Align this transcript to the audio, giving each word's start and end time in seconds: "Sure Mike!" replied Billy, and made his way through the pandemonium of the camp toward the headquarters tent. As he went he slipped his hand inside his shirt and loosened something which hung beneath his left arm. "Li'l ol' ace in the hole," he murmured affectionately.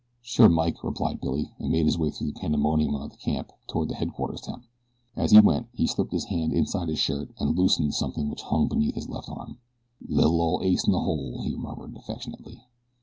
"Sure 0.23 0.49
Mike!" 0.49 0.83
replied 0.83 1.21
Billy, 1.21 1.51
and 1.59 1.71
made 1.71 1.85
his 1.85 1.95
way 1.95 2.09
through 2.09 2.25
the 2.31 2.39
pandemonium 2.39 2.95
of 2.95 3.11
the 3.11 3.17
camp 3.17 3.51
toward 3.67 3.87
the 3.87 3.93
headquarters 3.93 4.41
tent. 4.41 4.63
As 5.15 5.29
he 5.29 5.39
went 5.39 5.67
he 5.75 5.85
slipped 5.85 6.11
his 6.11 6.23
hand 6.25 6.53
inside 6.53 6.87
his 6.89 6.97
shirt 6.97 7.29
and 7.39 7.55
loosened 7.55 7.93
something 7.93 8.27
which 8.27 8.41
hung 8.41 8.67
beneath 8.67 8.95
his 8.95 9.09
left 9.09 9.29
arm. 9.29 9.59
"Li'l 10.09 10.41
ol' 10.41 10.59
ace 10.63 10.85
in 10.87 10.93
the 10.93 10.99
hole," 11.01 11.43
he 11.43 11.55
murmured 11.55 11.95
affectionately. 11.95 12.63